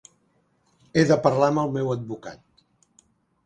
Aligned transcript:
He 0.95 1.03
de 1.11 1.19
parlar 1.27 1.51
amb 1.53 1.63
el 1.67 1.77
meu 1.77 1.95
advocat. 1.99 2.45